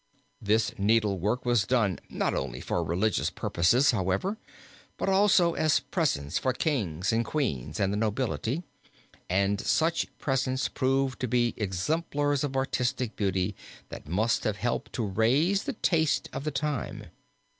[0.41, 4.39] This needlework was done not only for religious purposes, however,
[4.97, 8.63] but also as presents for Kings and Queens and the nobility,
[9.29, 13.55] and such presents proved to be exemplars of artistic beauty
[13.89, 17.05] that must have helped to raise the taste of the time.